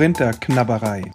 Korinther-Knabberei. 0.00 1.12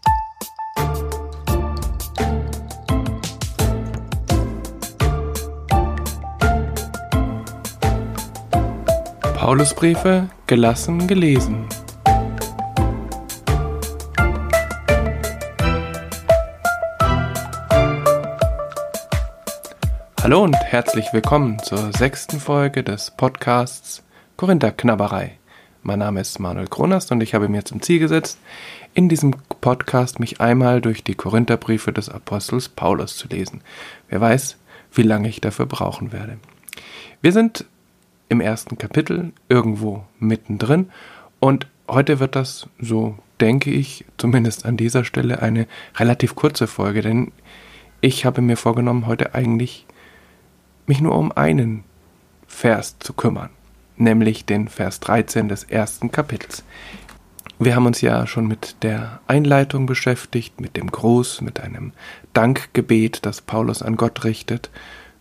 Paulusbriefe 9.34 10.30
gelassen 10.46 11.08
gelesen. 11.08 11.68
Hallo 20.22 20.44
und 20.44 20.56
herzlich 20.58 21.12
willkommen 21.12 21.58
zur 21.58 21.92
sechsten 21.92 22.40
Folge 22.40 22.84
des 22.84 23.10
Podcasts 23.10 24.04
Korinther 24.38 24.72
Knabberei. 24.72 25.40
Mein 25.88 26.00
Name 26.00 26.20
ist 26.20 26.40
Manuel 26.40 26.66
Kronast 26.66 27.12
und 27.12 27.22
ich 27.22 27.36
habe 27.36 27.48
mir 27.48 27.64
zum 27.64 27.80
Ziel 27.80 28.00
gesetzt, 28.00 28.40
in 28.96 29.08
diesem 29.08 29.36
Podcast 29.62 30.20
mich 30.20 30.42
einmal 30.42 30.82
durch 30.82 31.04
die 31.04 31.14
Korintherbriefe 31.14 31.94
des 31.94 32.10
Apostels 32.10 32.70
Paulus 32.70 33.18
zu 33.18 33.28
lesen. 33.28 33.62
Wer 34.10 34.20
weiß, 34.20 34.58
wie 34.94 35.04
lange 35.04 35.30
ich 35.30 35.42
dafür 35.42 35.68
brauchen 35.68 36.12
werde. 36.12 36.40
Wir 37.22 37.32
sind 37.32 37.66
im 38.30 38.42
ersten 38.42 38.80
Kapitel 38.80 39.32
irgendwo 39.48 40.04
mittendrin 40.18 40.90
und 41.40 41.68
heute 41.88 42.20
wird 42.20 42.36
das, 42.36 42.68
so 42.80 43.20
denke 43.40 43.70
ich, 43.70 44.06
zumindest 44.18 44.66
an 44.66 44.78
dieser 44.78 45.04
Stelle 45.04 45.44
eine 45.44 45.68
relativ 45.98 46.34
kurze 46.34 46.66
Folge, 46.66 47.04
denn 47.04 47.32
ich 48.02 48.26
habe 48.26 48.42
mir 48.42 48.58
vorgenommen, 48.58 49.06
heute 49.06 49.36
eigentlich 49.36 49.86
mich 50.88 51.00
nur 51.00 51.16
um 51.16 51.32
einen 51.32 51.84
Vers 52.48 52.98
zu 52.98 53.14
kümmern, 53.14 53.52
nämlich 53.98 54.46
den 54.46 54.68
Vers 54.68 55.00
13 55.00 55.48
des 55.48 55.64
ersten 55.64 56.12
Kapitels. 56.12 56.64
Wir 57.58 57.76
haben 57.76 57.86
uns 57.86 58.02
ja 58.02 58.28
schon 58.28 58.48
mit 58.48 58.84
der 58.84 59.22
Einleitung 59.28 59.86
beschäftigt, 59.86 60.60
mit 60.60 60.76
dem 60.76 60.92
Gruß, 60.92 61.42
mit 61.42 61.62
einem 61.62 61.94
Dankgebet, 62.34 63.26
das 63.26 63.42
Paulus 63.42 63.82
an 63.82 63.96
Gott 63.96 64.26
richtet, 64.26 64.70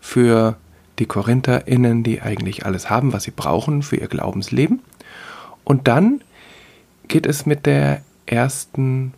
für 0.01 0.57
die 0.99 1.05
KorintherInnen, 1.05 2.03
die 2.03 2.21
eigentlich 2.21 2.65
alles 2.65 2.89
haben, 2.89 3.13
was 3.13 3.23
sie 3.23 3.31
brauchen 3.31 3.83
für 3.83 3.95
ihr 3.95 4.07
Glaubensleben. 4.07 4.81
Und 5.63 5.87
dann 5.87 6.21
geht 7.07 7.25
es 7.25 7.45
mit 7.45 7.65
der 7.65 8.01
ersten 8.25 9.13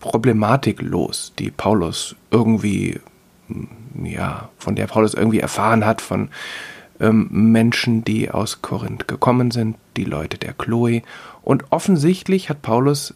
Problematik 0.00 0.80
los, 0.80 1.32
die 1.38 1.50
Paulus 1.50 2.16
irgendwie 2.30 3.00
ja, 4.04 4.48
von 4.58 4.74
der 4.74 4.86
Paulus 4.86 5.14
irgendwie 5.14 5.40
erfahren 5.40 5.84
hat, 5.84 6.00
von 6.00 6.28
ähm, 7.00 7.28
Menschen, 7.30 8.04
die 8.04 8.30
aus 8.30 8.62
Korinth 8.62 9.08
gekommen 9.08 9.50
sind, 9.50 9.76
die 9.96 10.04
Leute 10.04 10.38
der 10.38 10.52
Chloe. 10.52 11.02
Und 11.42 11.64
offensichtlich 11.70 12.50
hat 12.50 12.62
Paulus 12.62 13.14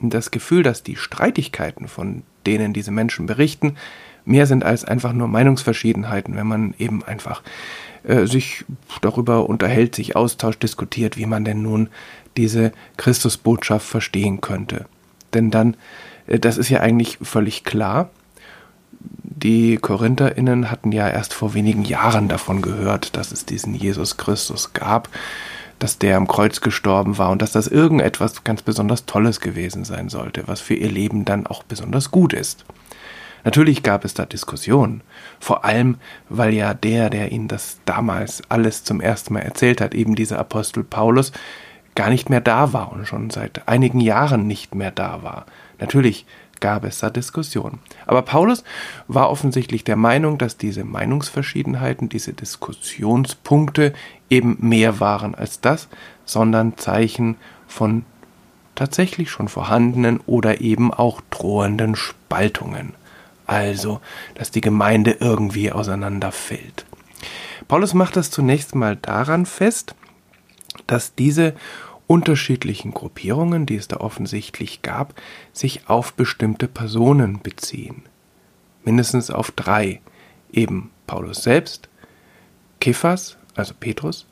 das 0.00 0.30
Gefühl, 0.30 0.62
dass 0.62 0.82
die 0.82 0.96
Streitigkeiten, 0.96 1.88
von 1.88 2.22
denen 2.46 2.72
diese 2.72 2.90
Menschen 2.90 3.26
berichten, 3.26 3.76
mehr 4.24 4.46
sind 4.46 4.64
als 4.64 4.84
einfach 4.84 5.12
nur 5.12 5.28
Meinungsverschiedenheiten, 5.28 6.36
wenn 6.36 6.46
man 6.46 6.74
eben 6.78 7.02
einfach 7.04 7.42
äh, 8.04 8.26
sich 8.26 8.64
darüber 9.00 9.48
unterhält, 9.48 9.94
sich 9.94 10.16
austauscht, 10.16 10.62
diskutiert, 10.62 11.16
wie 11.16 11.26
man 11.26 11.44
denn 11.44 11.62
nun 11.62 11.88
diese 12.36 12.72
Christusbotschaft 12.96 13.86
verstehen 13.86 14.40
könnte. 14.40 14.86
Denn 15.34 15.50
dann, 15.50 15.76
äh, 16.26 16.38
das 16.38 16.58
ist 16.58 16.68
ja 16.68 16.80
eigentlich 16.80 17.18
völlig 17.22 17.64
klar, 17.64 18.10
die 19.42 19.76
KorintherInnen 19.76 20.70
hatten 20.70 20.92
ja 20.92 21.08
erst 21.08 21.34
vor 21.34 21.54
wenigen 21.54 21.84
Jahren 21.84 22.28
davon 22.28 22.62
gehört, 22.62 23.16
dass 23.16 23.32
es 23.32 23.44
diesen 23.44 23.74
Jesus 23.74 24.16
Christus 24.16 24.72
gab, 24.72 25.08
dass 25.78 25.98
der 25.98 26.16
am 26.16 26.28
Kreuz 26.28 26.60
gestorben 26.60 27.18
war 27.18 27.30
und 27.30 27.42
dass 27.42 27.50
das 27.52 27.66
irgendetwas 27.66 28.44
ganz 28.44 28.62
besonders 28.62 29.04
Tolles 29.04 29.40
gewesen 29.40 29.84
sein 29.84 30.08
sollte, 30.08 30.44
was 30.46 30.60
für 30.60 30.74
ihr 30.74 30.90
Leben 30.90 31.24
dann 31.24 31.46
auch 31.46 31.64
besonders 31.64 32.12
gut 32.12 32.32
ist. 32.32 32.64
Natürlich 33.44 33.82
gab 33.82 34.04
es 34.04 34.14
da 34.14 34.24
Diskussionen, 34.24 35.02
vor 35.40 35.64
allem 35.64 35.96
weil 36.28 36.54
ja 36.54 36.74
der, 36.74 37.10
der 37.10 37.32
ihnen 37.32 37.48
das 37.48 37.78
damals 37.84 38.42
alles 38.48 38.84
zum 38.84 39.00
ersten 39.00 39.34
Mal 39.34 39.40
erzählt 39.40 39.80
hat, 39.80 39.94
eben 39.94 40.14
dieser 40.14 40.38
Apostel 40.38 40.84
Paulus, 40.84 41.32
gar 41.96 42.10
nicht 42.10 42.30
mehr 42.30 42.40
da 42.40 42.72
war 42.72 42.92
und 42.92 43.06
schon 43.06 43.30
seit 43.30 43.66
einigen 43.66 44.00
Jahren 44.00 44.46
nicht 44.46 44.76
mehr 44.76 44.92
da 44.92 45.24
war. 45.24 45.46
Natürlich 45.80 46.26
gab 46.62 46.84
es 46.84 47.00
da 47.00 47.10
Diskussionen. 47.10 47.80
Aber 48.06 48.22
Paulus 48.22 48.64
war 49.08 49.28
offensichtlich 49.28 49.84
der 49.84 49.96
Meinung, 49.96 50.38
dass 50.38 50.56
diese 50.56 50.84
Meinungsverschiedenheiten, 50.84 52.08
diese 52.08 52.32
Diskussionspunkte 52.32 53.92
eben 54.30 54.56
mehr 54.60 54.98
waren 55.00 55.34
als 55.34 55.60
das, 55.60 55.88
sondern 56.24 56.78
Zeichen 56.78 57.36
von 57.66 58.06
tatsächlich 58.74 59.30
schon 59.30 59.48
vorhandenen 59.48 60.20
oder 60.24 60.62
eben 60.62 60.94
auch 60.94 61.20
drohenden 61.28 61.96
Spaltungen. 61.96 62.94
Also, 63.46 64.00
dass 64.34 64.50
die 64.50 64.62
Gemeinde 64.62 65.16
irgendwie 65.20 65.72
auseinanderfällt. 65.72 66.86
Paulus 67.68 67.92
macht 67.92 68.16
das 68.16 68.30
zunächst 68.30 68.74
mal 68.74 68.96
daran 68.96 69.46
fest, 69.46 69.94
dass 70.86 71.14
diese 71.14 71.54
unterschiedlichen 72.12 72.92
Gruppierungen, 72.92 73.64
die 73.64 73.76
es 73.76 73.88
da 73.88 73.96
offensichtlich 73.96 74.82
gab, 74.82 75.14
sich 75.54 75.88
auf 75.88 76.12
bestimmte 76.12 76.68
Personen 76.68 77.40
beziehen. 77.40 78.02
Mindestens 78.84 79.30
auf 79.30 79.50
drei. 79.50 80.02
Eben 80.52 80.90
Paulus 81.06 81.42
selbst, 81.42 81.88
Kephas, 82.80 83.38
also 83.54 83.72
Petrus, 83.80 84.26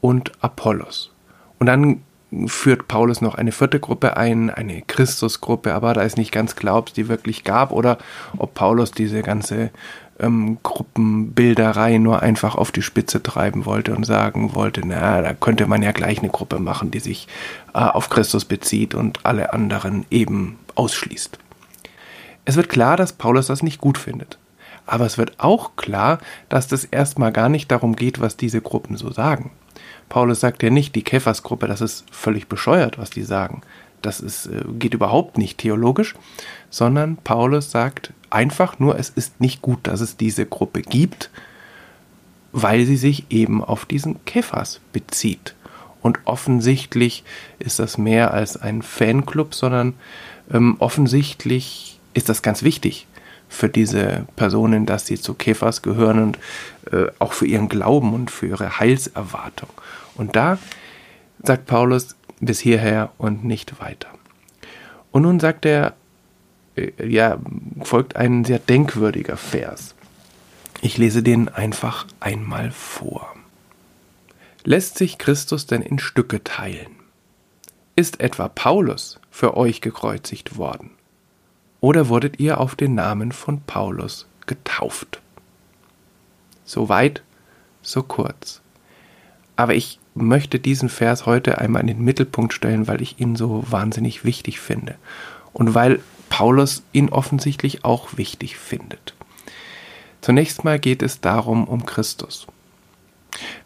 und 0.00 0.32
Apollos. 0.42 1.12
Und 1.58 1.66
dann 1.66 2.00
führt 2.46 2.88
Paulus 2.88 3.20
noch 3.20 3.34
eine 3.34 3.52
vierte 3.52 3.80
Gruppe 3.80 4.16
ein, 4.16 4.48
eine 4.48 4.80
Christusgruppe, 4.80 5.74
aber 5.74 5.92
da 5.92 6.00
ist 6.00 6.16
nicht 6.16 6.32
ganz 6.32 6.56
klar, 6.56 6.78
ob 6.78 6.88
es 6.88 6.94
die 6.94 7.08
wirklich 7.08 7.44
gab 7.44 7.70
oder 7.70 7.98
ob 8.38 8.54
Paulus 8.54 8.92
diese 8.92 9.22
ganze 9.22 9.70
ähm, 10.20 10.58
Gruppenbilderei 10.62 11.98
nur 11.98 12.22
einfach 12.22 12.54
auf 12.54 12.72
die 12.72 12.82
Spitze 12.82 13.22
treiben 13.22 13.66
wollte 13.66 13.94
und 13.94 14.04
sagen 14.04 14.54
wollte, 14.54 14.82
na, 14.84 15.20
da 15.22 15.34
könnte 15.34 15.66
man 15.66 15.82
ja 15.82 15.92
gleich 15.92 16.18
eine 16.18 16.28
Gruppe 16.28 16.58
machen, 16.58 16.90
die 16.90 17.00
sich 17.00 17.28
äh, 17.74 17.78
auf 17.78 18.08
Christus 18.08 18.44
bezieht 18.44 18.94
und 18.94 19.24
alle 19.24 19.52
anderen 19.52 20.06
eben 20.10 20.58
ausschließt. 20.74 21.38
Es 22.44 22.56
wird 22.56 22.68
klar, 22.68 22.96
dass 22.96 23.12
Paulus 23.12 23.48
das 23.48 23.62
nicht 23.62 23.80
gut 23.80 23.98
findet. 23.98 24.38
Aber 24.86 25.04
es 25.04 25.18
wird 25.18 25.34
auch 25.38 25.74
klar, 25.74 26.20
dass 26.48 26.68
das 26.68 26.84
erstmal 26.84 27.32
gar 27.32 27.48
nicht 27.48 27.70
darum 27.72 27.96
geht, 27.96 28.20
was 28.20 28.36
diese 28.36 28.60
Gruppen 28.60 28.96
so 28.96 29.10
sagen. 29.10 29.50
Paulus 30.08 30.40
sagt 30.40 30.62
ja 30.62 30.70
nicht, 30.70 30.94
die 30.94 31.02
Käfersgruppe, 31.02 31.66
das 31.66 31.80
ist 31.80 32.04
völlig 32.12 32.46
bescheuert, 32.46 32.96
was 32.96 33.10
die 33.10 33.24
sagen. 33.24 33.62
Das 34.02 34.20
ist, 34.20 34.46
äh, 34.46 34.62
geht 34.78 34.94
überhaupt 34.94 35.38
nicht 35.38 35.58
theologisch, 35.58 36.14
sondern 36.70 37.16
Paulus 37.16 37.70
sagt 37.70 38.12
einfach 38.30 38.78
nur, 38.78 38.98
es 38.98 39.10
ist 39.10 39.40
nicht 39.40 39.62
gut, 39.62 39.80
dass 39.84 40.00
es 40.00 40.16
diese 40.16 40.46
Gruppe 40.46 40.82
gibt, 40.82 41.30
weil 42.52 42.86
sie 42.86 42.96
sich 42.96 43.26
eben 43.30 43.62
auf 43.62 43.84
diesen 43.84 44.24
Käfers 44.24 44.80
bezieht. 44.92 45.54
Und 46.02 46.20
offensichtlich 46.24 47.24
ist 47.58 47.78
das 47.78 47.98
mehr 47.98 48.32
als 48.32 48.56
ein 48.56 48.82
Fanclub, 48.82 49.54
sondern 49.54 49.94
ähm, 50.52 50.76
offensichtlich 50.78 51.98
ist 52.14 52.28
das 52.28 52.42
ganz 52.42 52.62
wichtig 52.62 53.06
für 53.48 53.68
diese 53.68 54.26
Personen, 54.36 54.86
dass 54.86 55.06
sie 55.06 55.20
zu 55.20 55.34
Käfers 55.34 55.82
gehören 55.82 56.22
und 56.22 56.38
äh, 56.92 57.06
auch 57.18 57.32
für 57.32 57.46
ihren 57.46 57.68
Glauben 57.68 58.12
und 58.14 58.30
für 58.30 58.46
ihre 58.46 58.78
Heilserwartung. 58.78 59.70
Und 60.14 60.36
da 60.36 60.58
sagt 61.42 61.66
Paulus 61.66 62.15
bis 62.40 62.60
hierher 62.60 63.12
und 63.18 63.44
nicht 63.44 63.80
weiter. 63.80 64.08
Und 65.10 65.22
nun 65.22 65.40
sagt 65.40 65.64
er 65.66 65.94
äh, 66.76 66.92
ja, 67.06 67.38
folgt 67.82 68.16
ein 68.16 68.44
sehr 68.44 68.58
denkwürdiger 68.58 69.36
Vers. 69.36 69.94
Ich 70.82 70.98
lese 70.98 71.22
den 71.22 71.48
einfach 71.48 72.06
einmal 72.20 72.70
vor. 72.70 73.34
Lässt 74.64 74.98
sich 74.98 75.18
Christus 75.18 75.66
denn 75.66 75.82
in 75.82 75.98
Stücke 75.98 76.44
teilen? 76.44 76.90
Ist 77.94 78.20
etwa 78.20 78.48
Paulus 78.48 79.18
für 79.30 79.56
euch 79.56 79.80
gekreuzigt 79.80 80.58
worden? 80.58 80.90
Oder 81.80 82.08
wurdet 82.08 82.40
ihr 82.40 82.60
auf 82.60 82.74
den 82.74 82.94
Namen 82.94 83.32
von 83.32 83.60
Paulus 83.62 84.26
getauft? 84.46 85.20
So 86.64 86.88
weit, 86.88 87.22
so 87.80 88.02
kurz. 88.02 88.60
Aber 89.54 89.74
ich 89.74 89.98
möchte 90.16 90.58
diesen 90.58 90.88
Vers 90.88 91.26
heute 91.26 91.58
einmal 91.58 91.82
in 91.82 91.88
den 91.88 92.00
Mittelpunkt 92.00 92.52
stellen, 92.52 92.88
weil 92.88 93.02
ich 93.02 93.20
ihn 93.20 93.36
so 93.36 93.64
wahnsinnig 93.68 94.24
wichtig 94.24 94.60
finde. 94.60 94.96
Und 95.52 95.74
weil 95.74 96.00
Paulus 96.28 96.82
ihn 96.92 97.08
offensichtlich 97.08 97.84
auch 97.84 98.16
wichtig 98.16 98.56
findet. 98.56 99.14
Zunächst 100.20 100.64
mal 100.64 100.78
geht 100.78 101.02
es 101.02 101.20
darum 101.20 101.64
um 101.68 101.86
Christus. 101.86 102.46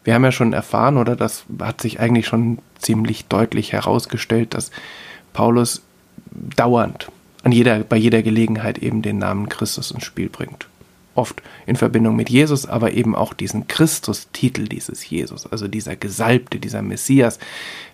Wir 0.03 0.13
haben 0.13 0.23
ja 0.23 0.31
schon 0.31 0.53
erfahren, 0.53 0.97
oder 0.97 1.15
das 1.15 1.45
hat 1.59 1.81
sich 1.81 1.99
eigentlich 1.99 2.27
schon 2.27 2.59
ziemlich 2.77 3.25
deutlich 3.25 3.71
herausgestellt, 3.73 4.53
dass 4.53 4.71
Paulus 5.33 5.81
dauernd 6.55 7.09
an 7.43 7.51
jeder, 7.51 7.79
bei 7.79 7.97
jeder 7.97 8.21
Gelegenheit 8.21 8.77
eben 8.77 9.01
den 9.01 9.17
Namen 9.17 9.49
Christus 9.49 9.91
ins 9.91 10.05
Spiel 10.05 10.29
bringt. 10.29 10.67
Oft 11.15 11.41
in 11.65 11.75
Verbindung 11.75 12.15
mit 12.15 12.29
Jesus, 12.29 12.65
aber 12.65 12.93
eben 12.93 13.15
auch 13.15 13.33
diesen 13.33 13.67
Christus-Titel 13.67 14.67
dieses 14.67 15.09
Jesus, 15.09 15.45
also 15.45 15.67
dieser 15.67 15.95
Gesalbte, 15.95 16.59
dieser 16.59 16.81
Messias, 16.81 17.39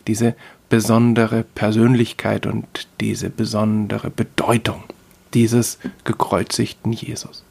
diese 0.06 0.36
besondere 0.70 1.44
Persönlichkeit 1.44 2.46
und 2.46 2.88
diese 3.00 3.30
besondere 3.30 4.10
Bedeutung 4.10 4.84
dieses 5.34 5.80
gekreuzigten 6.04 6.94
Jesus. 6.94 7.44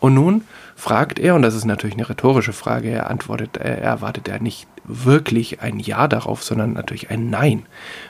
Und 0.00 0.14
nun 0.14 0.42
fragt 0.76 1.18
er, 1.18 1.34
und 1.34 1.42
das 1.42 1.54
ist 1.54 1.64
natürlich 1.64 1.96
eine 1.96 2.08
rhetorische 2.08 2.52
Frage, 2.52 2.90
er 2.90 3.10
antwortet, 3.10 3.56
er 3.56 3.78
erwartet 3.78 4.28
ja 4.28 4.38
nicht 4.38 4.66
wirklich 4.84 5.62
ein 5.62 5.78
Ja 5.78 6.08
darauf, 6.08 6.42
sondern 6.42 6.74
natürlich 6.74 7.10
ein 7.10 7.30
Nein. 7.30 7.64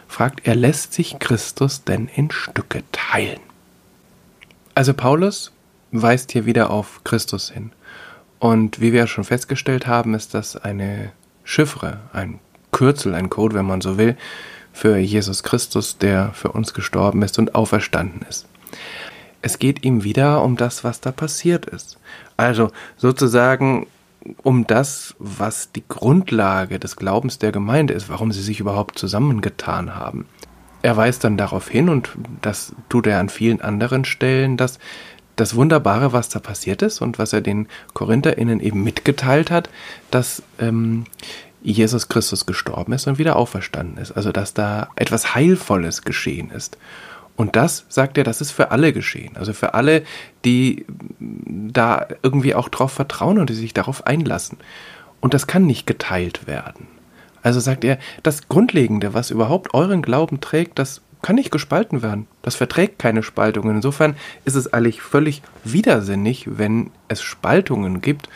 Fragt 0.09 0.47
er, 0.47 0.57
lässt 0.57 0.93
sich 0.93 1.19
Christus 1.21 1.85
denn 1.85 2.09
in 2.15 2.31
Stücke 2.31 2.83
teilen? 2.91 3.41
Also 4.75 4.93
Paulus 4.93 5.53
weist 6.03 6.33
hier 6.33 6.47
wieder 6.47 6.71
auf 6.71 7.03
Christus 7.05 7.51
hin. 7.51 7.73
Und 8.39 8.81
wie 8.81 8.93
wir 8.93 9.07
schon 9.07 9.25
festgestellt 9.25 9.87
haben, 9.87 10.15
ist 10.15 10.35
das 10.35 10.57
eine 10.57 11.13
Chiffre, 11.45 12.01
ein 12.13 12.41
Kürzel, 12.73 13.15
ein 13.15 13.31
Code, 13.31 13.55
wenn 13.55 13.67
man 13.67 13.81
so 13.81 13.97
will, 13.97 14.17
für 14.73 14.97
Jesus 14.97 15.43
Christus, 15.43 15.99
der 15.99 16.33
für 16.35 16.51
uns 16.51 16.75
gestorben 16.75 17.23
ist 17.23 17.39
und 17.39 17.55
auferstanden 17.55 18.23
ist. 18.29 18.47
Es 19.41 19.59
geht 19.59 19.85
ihm 19.85 20.05
wieder 20.05 20.43
um 20.43 20.57
das, 20.57 20.85
was 20.85 21.01
da 21.01 21.13
passiert 21.13 21.67
ist. 21.67 21.99
Also 22.37 22.71
sozusagen 22.97 23.87
um 24.43 24.67
das, 24.67 25.15
was 25.19 25.71
die 25.73 25.85
Grundlage 25.87 26.79
des 26.79 26.97
Glaubens 26.97 27.39
der 27.39 27.53
Gemeinde 27.53 27.95
ist, 27.95 28.09
warum 28.09 28.33
sie 28.33 28.43
sich 28.43 28.59
überhaupt 28.59 28.99
zusammengetan 28.99 29.95
haben. 29.95 30.27
Er 30.83 30.97
weist 30.97 31.25
dann 31.25 31.37
darauf 31.37 31.69
hin, 31.69 31.89
und 31.89 32.11
das 32.43 32.75
tut 32.89 33.07
er 33.07 33.19
an 33.19 33.29
vielen 33.29 33.61
anderen 33.61 34.05
Stellen, 34.05 34.57
dass 34.57 34.79
das 35.37 35.55
Wunderbare, 35.55 36.13
was 36.13 36.29
da 36.29 36.39
passiert 36.39 36.83
ist 36.83 37.01
und 37.01 37.19
was 37.19 37.33
er 37.33 37.41
den 37.41 37.69
KorintherInnen 37.93 38.61
eben 38.61 38.83
mitgeteilt 38.83 39.51
hat, 39.51 39.69
dass 40.11 40.43
ähm, 40.59 41.05
Jesus 41.63 42.09
Christus 42.09 42.47
gestorben 42.47 42.93
ist 42.93 43.07
und 43.07 43.19
wieder 43.19 43.37
auferstanden 43.37 43.99
ist. 43.99 44.13
Also 44.13 44.33
dass 44.33 44.55
da 44.55 44.89
etwas 44.97 45.35
Heilvolles 45.35 46.03
geschehen 46.03 46.51
ist. 46.51 46.79
Und 47.37 47.57
das, 47.57 47.85
sagt 47.89 48.17
er, 48.17 48.23
das 48.25 48.41
ist 48.41 48.53
für 48.53 48.71
alle 48.71 48.93
geschehen. 48.93 49.37
Also 49.37 49.53
für 49.53 49.75
alle, 49.75 50.05
die 50.45 50.85
da 51.19 52.07
irgendwie 52.23 52.55
auch 52.55 52.69
drauf 52.69 52.93
vertrauen 52.93 53.39
und 53.39 53.51
die 53.51 53.55
sich 53.55 53.75
darauf 53.75 54.07
einlassen. 54.07 54.59
Und 55.21 55.35
das 55.35 55.47
kann 55.47 55.67
nicht 55.67 55.87
geteilt 55.87 56.47
werden. 56.47 56.87
Also 57.43 57.61
sagt 57.61 57.85
er, 57.85 57.99
das 58.23 58.49
Grundlegende, 58.49 59.15
was 59.15 59.31
überhaupt 59.31 59.75
euren 59.75 60.01
Glauben 60.01 60.41
trägt, 60.41 60.79
das 60.79 61.03
kann 61.25 61.37
nicht 61.37 61.51
gespalten 61.51 62.03
werden. 62.03 62.27
Das 62.43 62.55
verträgt 62.55 62.99
keine 62.99 63.23
Spaltungen. 63.23 63.77
Insofern 63.77 64.15
ist 64.45 64.57
es 64.57 64.75
eigentlich 64.75 65.01
völlig 65.01 65.41
widersinnig, 65.65 66.59
wenn 66.59 66.91
es 67.09 67.23
Spaltungen 67.23 68.03
gibt, 68.03 68.29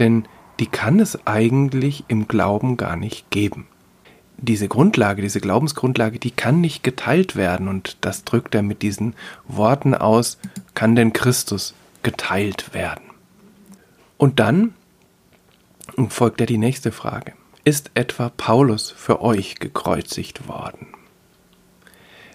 denn 0.00 0.24
die 0.58 0.66
kann 0.66 0.98
es 0.98 1.24
eigentlich 1.24 2.02
im 2.08 2.26
Glauben 2.26 2.76
gar 2.76 2.96
nicht 2.96 3.30
geben. 3.30 3.68
Diese 4.38 4.66
Grundlage, 4.66 5.22
diese 5.22 5.40
Glaubensgrundlage, 5.40 6.18
die 6.18 6.32
kann 6.32 6.60
nicht 6.60 6.82
geteilt 6.82 7.36
werden 7.36 7.68
und 7.68 7.96
das 8.00 8.24
drückt 8.24 8.56
er 8.56 8.62
mit 8.62 8.82
diesen 8.82 9.14
Worten 9.46 9.94
aus, 9.94 10.38
kann 10.74 10.96
denn 10.96 11.12
Christus 11.12 11.74
geteilt 12.02 12.74
werden? 12.74 13.04
Und 14.18 14.40
dann 14.40 14.74
folgt 16.08 16.40
er 16.40 16.48
die 16.48 16.58
nächste 16.58 16.90
Frage. 16.90 17.34
Ist 17.62 17.92
etwa 17.94 18.30
Paulus 18.30 18.90
für 18.90 19.22
euch 19.22 19.60
gekreuzigt 19.60 20.48
worden? 20.48 20.88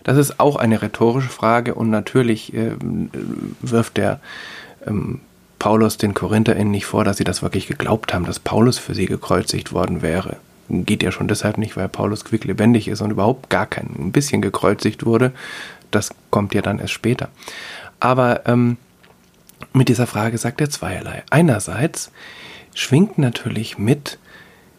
Das 0.07 0.15
ist 0.15 0.39
auch 0.39 0.55
eine 0.55 0.81
rhetorische 0.81 1.27
Frage 1.27 1.75
und 1.75 1.89
natürlich 1.89 2.53
äh, 2.53 2.71
wirft 3.59 3.97
der 3.97 4.21
ähm, 4.85 5.19
Paulus 5.59 5.97
den 5.97 6.13
KorintherInnen 6.13 6.71
nicht 6.71 6.85
vor, 6.85 7.03
dass 7.03 7.17
sie 7.17 7.25
das 7.25 7.41
wirklich 7.41 7.67
geglaubt 7.67 8.13
haben, 8.13 8.25
dass 8.25 8.39
Paulus 8.39 8.77
für 8.77 8.95
sie 8.95 9.05
gekreuzigt 9.05 9.73
worden 9.73 10.01
wäre. 10.01 10.37
Geht 10.69 11.03
ja 11.03 11.11
schon 11.11 11.27
deshalb 11.27 11.57
nicht, 11.57 11.75
weil 11.75 11.89
Paulus 11.89 12.23
quicklebendig 12.23 12.87
ist 12.87 13.01
und 13.01 13.11
überhaupt 13.11 13.49
gar 13.49 13.65
kein 13.65 13.89
ein 13.99 14.13
bisschen 14.13 14.41
gekreuzigt 14.41 15.05
wurde. 15.05 15.33
Das 15.91 16.11
kommt 16.29 16.53
ja 16.53 16.61
dann 16.61 16.79
erst 16.79 16.93
später. 16.93 17.27
Aber 17.99 18.47
ähm, 18.47 18.77
mit 19.73 19.89
dieser 19.89 20.07
Frage 20.07 20.37
sagt 20.37 20.61
er 20.61 20.69
zweierlei. 20.69 21.23
Einerseits 21.31 22.13
schwingt 22.73 23.17
natürlich 23.17 23.77
mit, 23.77 24.19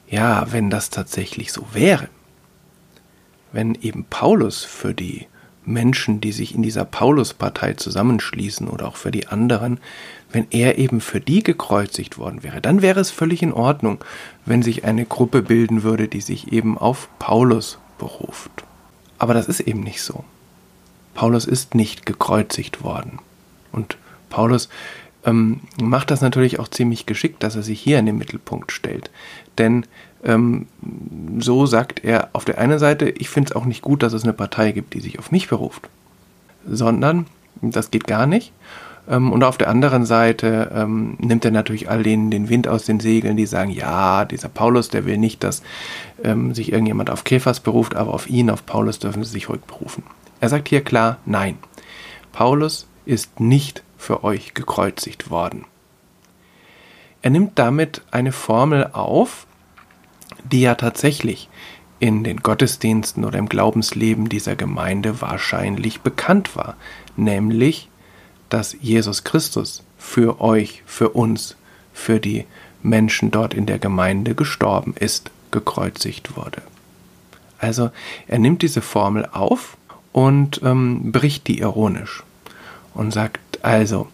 ja, 0.09 0.47
wenn 0.53 0.71
das 0.71 0.89
tatsächlich 0.89 1.53
so 1.53 1.67
wäre, 1.75 2.09
wenn 3.53 3.75
eben 3.77 4.05
Paulus 4.09 4.65
für 4.65 4.95
die 4.95 5.27
Menschen, 5.65 6.21
die 6.21 6.33
sich 6.33 6.55
in 6.55 6.63
dieser 6.63 6.85
Pauluspartei 6.85 7.75
zusammenschließen 7.75 8.69
oder 8.69 8.89
auch 8.89 8.97
für 8.97 9.11
die 9.11 9.29
anderen, 9.29 9.79
wenn 10.33 10.47
er 10.51 10.79
eben 10.79 11.01
für 11.01 11.21
die 11.21 11.43
gekreuzigt 11.43 12.19
worden 12.19 12.43
wäre, 12.43 12.61
dann 12.61 12.83
wäre 12.83 13.01
es 13.01 13.11
völlig 13.11 13.43
in 13.43 13.53
Ordnung, 13.53 13.99
wenn 14.45 14.63
sich 14.63 14.85
eine 14.85 15.05
Gruppe 15.05 15.43
bilden 15.43 15.83
würde, 15.83 16.09
die 16.09 16.21
sich 16.21 16.53
eben 16.53 16.79
auf 16.79 17.09
Paulus 17.19 17.79
beruft. 17.99 18.51
Aber 19.19 19.35
das 19.35 19.49
ist 19.49 19.61
eben 19.61 19.81
nicht 19.81 20.03
so. 20.03 20.25
Paulus 21.15 21.45
ist 21.45 21.75
nicht 21.75 22.07
gekreuzigt 22.07 22.83
worden. 22.83 23.19
Und 23.73 23.99
Paulus 24.31 24.69
ähm, 25.29 25.61
macht 25.81 26.11
das 26.11 26.21
natürlich 26.21 26.59
auch 26.59 26.69
ziemlich 26.69 27.07
geschickt, 27.07 27.43
dass 27.43 27.57
er 27.57 27.63
sich 27.63 27.81
hier 27.81 27.99
in 27.99 28.07
den 28.07 28.19
Mittelpunkt 28.19 28.73
stellt. 28.73 29.11
Denn 29.59 29.87
ähm, 30.25 30.67
so 31.39 31.67
sagt 31.67 32.05
er 32.05 32.31
auf 32.33 32.45
der 32.45 32.59
einen 32.59 32.79
Seite, 32.79 33.09
ich 33.11 33.29
finde 33.29 33.51
es 33.51 33.57
auch 33.57 33.65
nicht 33.65 33.83
gut, 33.83 34.03
dass 34.03 34.13
es 34.13 34.25
eine 34.25 34.33
Partei 34.33 34.73
gibt, 34.73 34.95
die 34.95 35.01
sich 35.01 35.19
auf 35.19 35.31
mich 35.31 35.49
beruft, 35.49 35.89
sondern 36.69 37.27
das 37.61 37.91
geht 37.91 38.07
gar 38.07 38.27
nicht. 38.27 38.53
Ähm, 39.09 39.33
und 39.33 39.45
auf 39.45 39.59
der 39.59 39.69
anderen 39.69 40.05
Seite 40.05 40.71
ähm, 40.75 41.17
nimmt 41.19 41.45
er 41.45 41.51
natürlich 41.51 41.91
all 41.91 42.03
denen 42.03 42.31
den 42.31 42.49
Wind 42.49 42.69
aus 42.69 42.85
den 42.85 43.01
Segeln, 43.01 43.37
die 43.37 43.47
sagen, 43.47 43.71
ja, 43.71 44.25
dieser 44.25 44.49
Paulus, 44.49 44.89
der 44.89 45.05
will 45.05 45.19
nicht, 45.19 45.45
dass 45.45 45.63
ähm, 46.25 46.55
sich 46.55 46.73
irgendjemand 46.73 47.11
auf 47.11 47.25
Käfers 47.25 47.61
beruft, 47.61 47.95
aber 47.95 48.15
auf 48.15 48.29
ihn, 48.29 48.51
auf 48.51 48.67
Paulus 48.67 48.99
dürfen 48.99 49.25
sie 49.25 49.33
sich 49.33 49.49
ruhig 49.49 49.61
berufen. 49.63 50.03
Er 50.41 50.49
sagt 50.49 50.69
hier 50.69 50.83
klar, 50.83 51.19
nein, 51.27 51.59
Paulus 52.33 52.87
ist 53.05 53.41
nicht 53.41 53.83
für 54.09 54.25
euch 54.25 54.55
gekreuzigt 54.55 55.29
worden. 55.29 55.67
Er 57.21 57.29
nimmt 57.29 57.59
damit 57.59 58.01
eine 58.11 58.33
Formel 58.33 58.89
auf, 58.95 59.47
die 60.51 60.63
ja 60.63 60.77
tatsächlich 60.77 61.51
in 62.01 62.25
den 62.25 62.39
Gottesdiensten 62.39 63.27
oder 63.27 63.39
im 63.39 63.51
Glaubensleben 63.51 64.31
dieser 64.31 64.57
Gemeinde 64.57 65.21
wahrscheinlich 65.21 66.01
bekannt 66.01 66.57
war, 66.57 66.77
nämlich, 67.17 67.91
dass 68.49 68.75
Jesus 68.81 69.25
Christus 69.25 69.85
für 69.99 70.41
euch, 70.41 70.83
für 70.87 71.11
uns, 71.11 71.57
für 71.93 72.19
die 72.19 72.47
Menschen 72.83 73.31
dort 73.31 73.53
in 73.53 73.67
der 73.67 73.79
Gemeinde 73.79 74.35
gestorben 74.35 74.95
ist, 74.99 75.31
gekreuzigt 75.51 76.35
wurde. 76.35 76.63
Also 77.59 77.91
er 78.27 78.39
nimmt 78.39 78.63
diese 78.63 78.81
Formel 78.81 79.29
auf 79.31 79.77
und 80.13 80.63
ähm, 80.65 81.13
bricht 81.13 81.47
die 81.47 81.59
ironisch 81.59 82.23
und 82.95 83.13
sagt 83.13 83.39
also, 83.63 84.09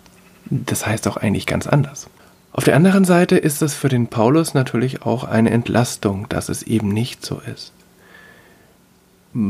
das 0.47 0.87
heißt 0.87 1.07
doch 1.07 1.17
eigentlich 1.17 1.47
ganz 1.47 1.67
anders. 1.67 2.09
Auf 2.53 2.65
der 2.65 2.77
anderen 2.77 3.05
Seite 3.05 3.37
ist 3.37 3.63
es 3.63 3.75
für 3.75 3.89
den 3.89 4.07
Paulus 4.07 4.55
natürlich 4.55 5.03
auch 5.03 5.25
eine 5.25 5.51
Entlastung, 5.51 6.29
dass 6.29 6.49
es 6.49 6.63
eben 6.63 6.89
nicht 6.89 7.27
so 7.27 7.41
ist. 7.41 7.73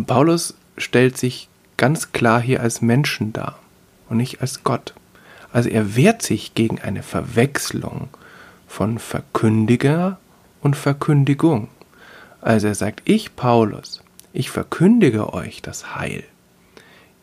Paulus 0.07 0.55
stellt 0.79 1.19
sich 1.19 1.49
ganz 1.77 2.13
klar 2.13 2.41
hier 2.41 2.61
als 2.61 2.81
Menschen 2.81 3.33
dar 3.33 3.59
und 4.09 4.17
nicht 4.17 4.41
als 4.41 4.65
Gott. 4.65 4.95
Also 5.53 5.69
er 5.69 5.97
wehrt 5.97 6.23
sich 6.23 6.55
gegen 6.55 6.81
eine 6.81 7.03
Verwechslung 7.03 8.09
von 8.67 8.99
Verkündiger 8.99 10.19
und 10.63 10.75
Verkündigung. 10.75 11.69
Also 12.41 12.69
er 12.69 12.75
sagt, 12.75 13.03
ich 13.05 13.37
Paulus, 13.37 14.03
ich 14.33 14.51
verkündige 14.51 15.33
euch 15.33 15.63
das 15.63 15.95
Heil. 15.95 16.25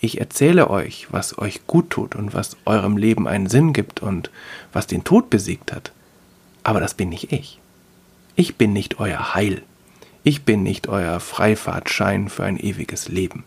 Ich 0.04 0.20
erzähle 0.20 0.72
euch, 0.72 1.08
was 1.12 1.38
euch 1.38 1.68
gut 1.68 1.92
tut 1.92 2.16
und 2.16 2.34
was 2.34 2.58
eurem 2.66 2.98
Leben 2.98 3.28
einen 3.28 3.46
Sinn 3.46 3.72
gibt 3.72 4.02
und 4.02 4.32
was 4.74 4.88
den 4.88 5.04
Tod 5.04 5.30
besiegt 5.30 5.72
hat. 5.72 5.92
Aber 6.64 6.80
das 6.80 6.96
bin 6.96 7.10
nicht 7.10 7.32
ich. 7.32 7.60
Ich 8.36 8.56
bin 8.56 8.74
nicht 8.74 9.00
euer 9.00 9.36
Heil. 9.36 9.62
Ich 10.24 10.44
bin 10.44 10.64
nicht 10.64 10.88
euer 10.88 11.20
Freifahrtschein 11.20 12.30
für 12.30 12.44
ein 12.44 12.58
ewiges 12.58 13.10
Leben. 13.10 13.44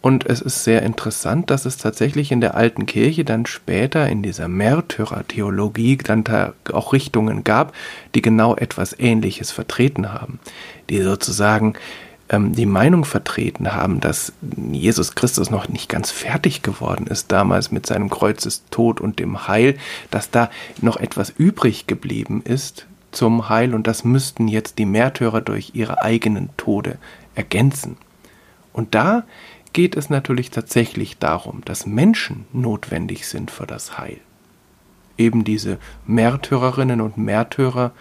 Und 0.00 0.24
es 0.24 0.40
ist 0.40 0.64
sehr 0.64 0.80
interessant, 0.80 1.50
dass 1.50 1.66
es 1.66 1.76
tatsächlich 1.76 2.32
in 2.32 2.40
der 2.40 2.54
alten 2.54 2.86
Kirche 2.86 3.24
dann 3.24 3.44
später 3.44 4.08
in 4.08 4.22
dieser 4.22 4.48
Märtyrertheologie 4.48 5.98
dann 5.98 6.24
da 6.24 6.54
auch 6.72 6.94
Richtungen 6.94 7.44
gab, 7.44 7.74
die 8.14 8.22
genau 8.22 8.56
etwas 8.56 8.98
Ähnliches 8.98 9.50
vertreten 9.50 10.14
haben, 10.14 10.40
die 10.88 11.02
sozusagen 11.02 11.74
ähm, 12.30 12.54
die 12.54 12.66
Meinung 12.66 13.04
vertreten 13.04 13.74
haben, 13.74 14.00
dass 14.00 14.32
Jesus 14.72 15.14
Christus 15.14 15.50
noch 15.50 15.68
nicht 15.68 15.88
ganz 15.88 16.10
fertig 16.10 16.62
geworden 16.62 17.06
ist 17.06 17.30
damals 17.32 17.70
mit 17.70 17.86
seinem 17.86 18.08
Kreuzestod 18.08 19.00
und 19.00 19.18
dem 19.18 19.48
Heil, 19.48 19.76
dass 20.10 20.30
da 20.30 20.48
noch 20.80 20.96
etwas 20.96 21.30
übrig 21.30 21.86
geblieben 21.86 22.42
ist 22.44 22.86
zum 23.12 23.48
Heil 23.48 23.74
und 23.74 23.86
das 23.86 24.04
müssten 24.04 24.46
jetzt 24.48 24.78
die 24.78 24.86
Märtyrer 24.86 25.40
durch 25.40 25.72
ihre 25.74 26.02
eigenen 26.02 26.50
Tode 26.56 26.98
ergänzen. 27.34 27.96
Und 28.72 28.94
da 28.94 29.24
geht 29.72 29.96
es 29.96 30.08
natürlich 30.08 30.50
tatsächlich 30.50 31.18
darum, 31.18 31.62
dass 31.64 31.86
Menschen 31.86 32.46
notwendig 32.52 33.26
sind 33.26 33.50
für 33.50 33.66
das 33.66 33.98
Heil. 33.98 34.20
eben 35.20 35.44
diese 35.44 35.78
Märtyrerinnen 36.06 37.00
und 37.00 37.18
Märtyrer, 37.18 37.92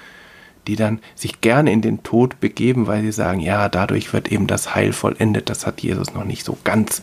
die 0.70 0.76
dann 0.76 1.00
sich 1.16 1.42
gerne 1.42 1.72
in 1.72 1.82
den 1.82 2.04
Tod 2.04 2.40
begeben, 2.40 2.86
weil 2.86 3.02
sie 3.02 3.12
sagen, 3.12 3.40
ja, 3.40 3.70
dadurch 3.70 4.14
wird 4.14 4.32
eben 4.32 4.46
das 4.46 4.76
Heil 4.76 4.94
vollendet. 4.94 5.50
Das 5.50 5.66
hat 5.66 5.82
Jesus 5.82 6.14
noch 6.14 6.26
nicht 6.26 6.46
so 6.46 6.60
ganz 6.64 7.02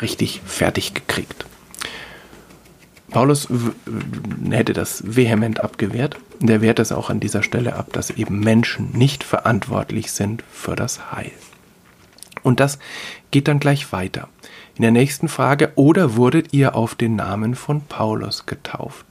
richtig 0.00 0.40
fertig 0.46 0.94
gekriegt. 0.94 1.44
Paulus 3.10 3.48
hätte 4.48 4.72
das 4.72 5.02
vehement 5.04 5.60
abgewehrt. 5.60 6.16
Der 6.40 6.62
wehrt 6.62 6.78
es 6.78 6.90
auch 6.90 7.10
an 7.10 7.20
dieser 7.20 7.42
Stelle 7.42 7.76
ab, 7.76 7.92
dass 7.92 8.08
eben 8.08 8.40
Menschen 8.40 8.92
nicht 8.92 9.24
verantwortlich 9.24 10.10
sind 10.10 10.42
für 10.50 10.74
das 10.74 11.12
Heil. 11.12 11.32
Und 12.42 12.60
das 12.60 12.78
geht 13.30 13.46
dann 13.46 13.60
gleich 13.60 13.92
weiter. 13.92 14.30
In 14.74 14.82
der 14.82 14.90
nächsten 14.90 15.28
Frage, 15.28 15.72
oder 15.74 16.16
wurdet 16.16 16.54
ihr 16.54 16.74
auf 16.74 16.94
den 16.94 17.16
Namen 17.16 17.54
von 17.56 17.82
Paulus 17.82 18.46
getauft? 18.46 19.04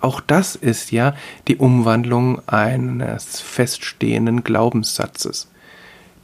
Auch 0.00 0.20
das 0.20 0.56
ist 0.56 0.92
ja 0.92 1.14
die 1.48 1.56
Umwandlung 1.56 2.40
eines 2.48 3.40
feststehenden 3.40 4.44
Glaubenssatzes. 4.44 5.48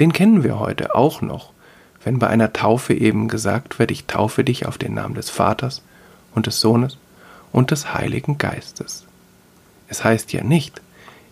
Den 0.01 0.13
kennen 0.13 0.43
wir 0.43 0.59
heute 0.59 0.95
auch 0.95 1.21
noch, 1.21 1.53
wenn 2.03 2.19
bei 2.19 2.29
einer 2.29 2.53
Taufe 2.53 2.95
eben 2.95 3.29
gesagt 3.29 3.79
wird, 3.79 3.91
ich 3.91 4.07
taufe 4.07 4.45
dich 4.45 4.67
auf 4.67 4.79
den 4.79 4.95
Namen 4.95 5.15
des 5.15 5.29
Vaters 5.29 5.83
und 6.35 6.47
des 6.47 6.61
Sohnes 6.61 6.99
und 7.53 7.71
des 7.71 7.93
Heiligen 7.95 8.39
Geistes. 8.39 9.05
Es 9.89 10.05
heißt 10.05 10.33
ja 10.33 10.43
nicht, 10.43 10.81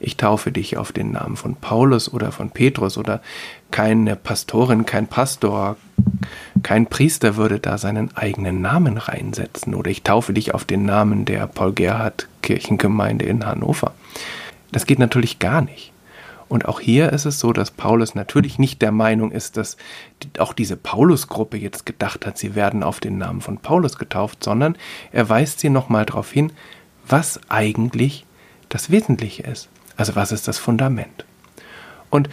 ich 0.00 0.16
taufe 0.16 0.52
dich 0.52 0.76
auf 0.76 0.92
den 0.92 1.12
Namen 1.12 1.36
von 1.36 1.56
Paulus 1.56 2.12
oder 2.12 2.32
von 2.32 2.50
Petrus 2.50 2.98
oder 2.98 3.22
keine 3.70 4.16
Pastorin, 4.16 4.84
kein 4.84 5.06
Pastor, 5.06 5.76
kein 6.62 6.86
Priester 6.86 7.36
würde 7.36 7.60
da 7.60 7.78
seinen 7.78 8.16
eigenen 8.16 8.60
Namen 8.60 8.96
reinsetzen 8.96 9.74
oder 9.74 9.90
ich 9.90 10.02
taufe 10.02 10.32
dich 10.32 10.54
auf 10.54 10.64
den 10.64 10.84
Namen 10.84 11.24
der 11.24 11.46
Paul 11.46 11.72
Gerhard 11.72 12.28
Kirchengemeinde 12.42 13.24
in 13.24 13.44
Hannover. 13.44 13.92
Das 14.72 14.86
geht 14.86 14.98
natürlich 14.98 15.38
gar 15.38 15.60
nicht. 15.60 15.92
Und 16.48 16.66
auch 16.66 16.80
hier 16.80 17.12
ist 17.12 17.24
es 17.24 17.40
so, 17.40 17.52
dass 17.52 17.70
Paulus 17.70 18.14
natürlich 18.14 18.58
nicht 18.58 18.82
der 18.82 18.92
Meinung 18.92 19.32
ist, 19.32 19.56
dass 19.56 19.76
auch 20.38 20.52
diese 20.52 20.76
Paulus-Gruppe 20.76 21.56
jetzt 21.56 21.86
gedacht 21.86 22.26
hat, 22.26 22.38
sie 22.38 22.54
werden 22.54 22.82
auf 22.82 23.00
den 23.00 23.18
Namen 23.18 23.40
von 23.40 23.58
Paulus 23.58 23.98
getauft, 23.98 24.44
sondern 24.44 24.76
er 25.10 25.28
weist 25.28 25.60
sie 25.60 25.70
nochmal 25.70 26.04
darauf 26.04 26.30
hin, 26.30 26.52
was 27.06 27.40
eigentlich 27.48 28.24
das 28.68 28.90
Wesentliche 28.90 29.42
ist. 29.42 29.68
Also 29.96 30.16
was 30.16 30.32
ist 30.32 30.48
das 30.48 30.58
Fundament? 30.58 31.24
Und 32.10 32.28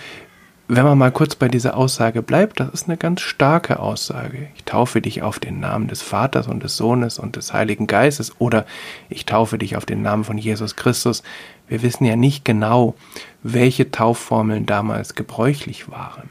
wenn 0.73 0.85
man 0.85 0.97
mal 0.97 1.11
kurz 1.11 1.35
bei 1.35 1.49
dieser 1.49 1.75
Aussage 1.75 2.21
bleibt, 2.21 2.61
das 2.61 2.69
ist 2.69 2.87
eine 2.87 2.95
ganz 2.95 3.19
starke 3.19 3.79
Aussage. 3.79 4.47
Ich 4.55 4.63
taufe 4.63 5.01
dich 5.01 5.21
auf 5.21 5.37
den 5.37 5.59
Namen 5.59 5.89
des 5.89 6.01
Vaters 6.01 6.47
und 6.47 6.63
des 6.63 6.77
Sohnes 6.77 7.19
und 7.19 7.35
des 7.35 7.51
Heiligen 7.51 7.87
Geistes 7.87 8.39
oder 8.39 8.65
ich 9.09 9.25
taufe 9.25 9.57
dich 9.57 9.75
auf 9.75 9.85
den 9.85 10.01
Namen 10.01 10.23
von 10.23 10.37
Jesus 10.37 10.77
Christus. 10.77 11.23
Wir 11.67 11.81
wissen 11.81 12.05
ja 12.05 12.15
nicht 12.15 12.45
genau, 12.45 12.95
welche 13.43 13.91
Taufformeln 13.91 14.65
damals 14.65 15.15
gebräuchlich 15.15 15.91
waren. 15.91 16.29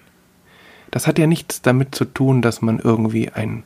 Das 0.90 1.06
hat 1.06 1.18
ja 1.18 1.26
nichts 1.26 1.60
damit 1.60 1.94
zu 1.94 2.06
tun, 2.06 2.40
dass 2.40 2.62
man 2.62 2.78
irgendwie 2.78 3.28
ein 3.28 3.62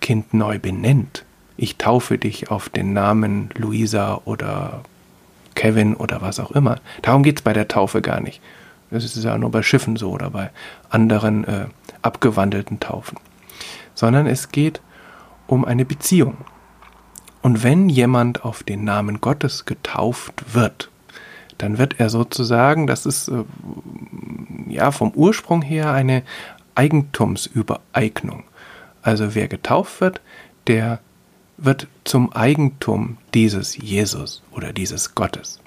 Kind 0.00 0.34
neu 0.34 0.58
benennt. 0.58 1.24
Ich 1.56 1.76
taufe 1.76 2.18
dich 2.18 2.50
auf 2.50 2.68
den 2.68 2.92
Namen 2.92 3.50
Luisa 3.54 4.20
oder 4.24 4.82
Kevin 5.54 5.94
oder 5.94 6.22
was 6.22 6.40
auch 6.40 6.50
immer. 6.50 6.80
Darum 7.02 7.22
geht 7.22 7.38
es 7.38 7.42
bei 7.42 7.52
der 7.52 7.68
Taufe 7.68 8.02
gar 8.02 8.20
nicht. 8.20 8.40
Das 8.92 9.04
ist 9.04 9.24
ja 9.24 9.36
nur 9.38 9.50
bei 9.50 9.62
Schiffen 9.62 9.96
so 9.96 10.10
oder 10.10 10.30
bei 10.30 10.50
anderen 10.90 11.44
äh, 11.44 11.66
abgewandelten 12.02 12.80
Taufen. 12.80 13.18
Sondern 13.94 14.26
es 14.26 14.50
geht 14.50 14.80
um 15.46 15.64
eine 15.64 15.84
Beziehung. 15.84 16.36
Und 17.42 17.64
wenn 17.64 17.88
jemand 17.88 18.44
auf 18.44 18.62
den 18.62 18.84
Namen 18.84 19.20
Gottes 19.20 19.64
getauft 19.64 20.54
wird, 20.54 20.90
dann 21.58 21.78
wird 21.78 21.98
er 21.98 22.08
sozusagen, 22.08 22.86
das 22.86 23.06
ist 23.06 23.28
äh, 23.28 23.44
ja 24.68 24.90
vom 24.90 25.12
Ursprung 25.12 25.62
her 25.62 25.92
eine 25.92 26.22
Eigentumsübereignung. 26.74 28.44
Also 29.02 29.34
wer 29.34 29.48
getauft 29.48 30.00
wird, 30.00 30.20
der 30.66 31.00
wird 31.56 31.86
zum 32.04 32.32
Eigentum 32.32 33.18
dieses 33.34 33.76
Jesus 33.76 34.42
oder 34.50 34.72
dieses 34.72 35.14
Gottes. 35.14 35.60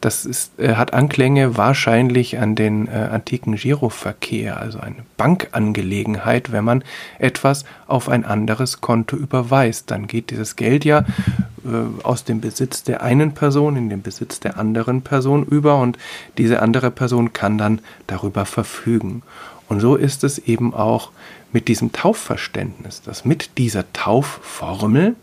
Das 0.00 0.24
ist, 0.24 0.58
äh, 0.60 0.74
hat 0.74 0.94
Anklänge 0.94 1.56
wahrscheinlich 1.56 2.38
an 2.38 2.54
den 2.54 2.86
äh, 2.86 3.08
antiken 3.10 3.56
Giroverkehr, 3.56 4.58
also 4.58 4.78
eine 4.78 5.04
Bankangelegenheit, 5.16 6.52
wenn 6.52 6.64
man 6.64 6.84
etwas 7.18 7.64
auf 7.88 8.08
ein 8.08 8.24
anderes 8.24 8.80
Konto 8.80 9.16
überweist. 9.16 9.90
Dann 9.90 10.06
geht 10.06 10.30
dieses 10.30 10.54
Geld 10.54 10.84
ja 10.84 11.00
äh, 11.00 12.04
aus 12.04 12.24
dem 12.24 12.40
Besitz 12.40 12.84
der 12.84 13.02
einen 13.02 13.34
Person 13.34 13.76
in 13.76 13.90
den 13.90 14.02
Besitz 14.02 14.38
der 14.38 14.56
anderen 14.56 15.02
Person 15.02 15.44
über 15.44 15.80
und 15.80 15.98
diese 16.36 16.62
andere 16.62 16.92
Person 16.92 17.32
kann 17.32 17.58
dann 17.58 17.80
darüber 18.06 18.44
verfügen. 18.44 19.22
Und 19.68 19.80
so 19.80 19.96
ist 19.96 20.22
es 20.22 20.38
eben 20.38 20.74
auch 20.74 21.10
mit 21.52 21.66
diesem 21.66 21.92
Taufverständnis, 21.92 23.02
dass 23.02 23.24
mit 23.24 23.58
dieser 23.58 23.92
Taufformel 23.92 25.16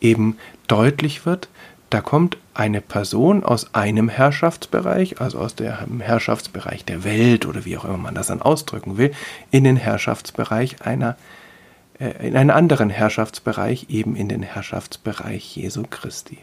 eben 0.00 0.38
deutlich 0.68 1.26
wird, 1.26 1.48
da 1.92 2.00
kommt 2.00 2.38
eine 2.54 2.80
Person 2.80 3.44
aus 3.44 3.74
einem 3.74 4.08
Herrschaftsbereich, 4.08 5.20
also 5.20 5.38
aus 5.38 5.54
dem 5.54 6.00
Herrschaftsbereich 6.00 6.86
der 6.86 7.04
Welt 7.04 7.44
oder 7.44 7.66
wie 7.66 7.76
auch 7.76 7.84
immer 7.84 7.98
man 7.98 8.14
das 8.14 8.28
dann 8.28 8.40
ausdrücken 8.40 8.96
will, 8.96 9.12
in 9.50 9.64
den 9.64 9.76
Herrschaftsbereich 9.76 10.80
einer, 10.82 11.16
äh, 11.98 12.26
in 12.26 12.34
einen 12.36 12.50
anderen 12.50 12.88
Herrschaftsbereich, 12.88 13.86
eben 13.90 14.16
in 14.16 14.28
den 14.28 14.42
Herrschaftsbereich 14.42 15.56
Jesu 15.56 15.82
Christi. 15.88 16.38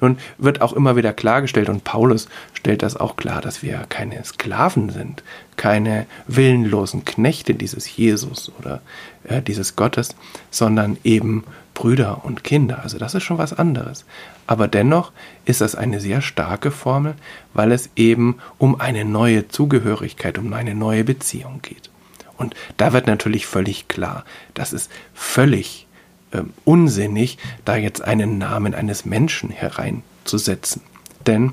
Nun 0.00 0.18
wird 0.38 0.62
auch 0.62 0.72
immer 0.72 0.96
wieder 0.96 1.12
klargestellt, 1.12 1.68
und 1.68 1.84
Paulus 1.84 2.28
stellt 2.54 2.82
das 2.82 2.96
auch 2.96 3.16
klar, 3.16 3.42
dass 3.42 3.62
wir 3.62 3.84
keine 3.90 4.24
Sklaven 4.24 4.88
sind, 4.88 5.22
keine 5.56 6.06
willenlosen 6.26 7.04
Knechte 7.04 7.54
dieses 7.54 7.96
Jesus 7.96 8.50
oder 8.58 8.80
äh, 9.24 9.42
dieses 9.42 9.76
Gottes, 9.76 10.16
sondern 10.50 10.96
eben 11.04 11.44
Brüder 11.74 12.24
und 12.24 12.44
Kinder. 12.44 12.80
Also 12.82 12.98
das 12.98 13.14
ist 13.14 13.24
schon 13.24 13.38
was 13.38 13.52
anderes. 13.52 14.04
Aber 14.46 14.68
dennoch 14.68 15.12
ist 15.44 15.60
das 15.60 15.74
eine 15.74 16.00
sehr 16.00 16.22
starke 16.22 16.70
Formel, 16.70 17.14
weil 17.52 17.72
es 17.72 17.90
eben 17.96 18.36
um 18.58 18.80
eine 18.80 19.04
neue 19.04 19.48
Zugehörigkeit, 19.48 20.38
um 20.38 20.52
eine 20.52 20.74
neue 20.74 21.04
Beziehung 21.04 21.60
geht. 21.62 21.90
Und 22.36 22.54
da 22.76 22.92
wird 22.92 23.06
natürlich 23.06 23.46
völlig 23.46 23.88
klar, 23.88 24.24
das 24.54 24.72
ist 24.72 24.90
völlig 25.12 25.86
äh, 26.32 26.42
unsinnig, 26.64 27.38
da 27.64 27.76
jetzt 27.76 28.02
einen 28.02 28.38
Namen 28.38 28.74
eines 28.74 29.04
Menschen 29.04 29.50
hereinzusetzen. 29.50 30.82
Denn 31.26 31.52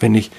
wenn 0.00 0.14
ich 0.14 0.30